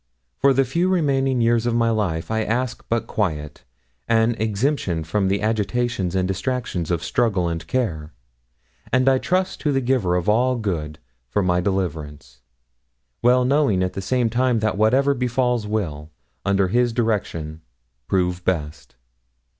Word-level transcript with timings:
For 0.39 0.51
the 0.51 0.65
few 0.65 0.89
remaining 0.89 1.41
years 1.41 1.67
of 1.67 1.75
my 1.75 1.91
life 1.91 2.31
I 2.31 2.41
ask 2.43 2.83
but 2.89 3.05
quiet 3.05 3.63
an 4.07 4.33
exemption 4.39 5.03
from 5.03 5.27
the 5.27 5.43
agitations 5.43 6.15
and 6.15 6.27
distractions 6.27 6.89
of 6.89 7.03
struggle 7.03 7.47
and 7.47 7.67
care, 7.67 8.11
and 8.91 9.07
I 9.07 9.19
trust 9.19 9.59
to 9.61 9.71
the 9.71 9.79
Giver 9.79 10.15
of 10.15 10.27
all 10.27 10.55
Good 10.55 10.97
for 11.29 11.43
my 11.43 11.61
deliverance 11.61 12.41
well 13.21 13.45
knowing, 13.45 13.83
at 13.83 13.93
the 13.93 14.01
same 14.01 14.31
time, 14.31 14.57
that 14.61 14.75
whatever 14.75 15.13
befalls 15.13 15.67
will, 15.67 16.09
under 16.43 16.69
His 16.69 16.93
direction, 16.93 17.61
prove 18.07 18.43
best. 18.43 18.95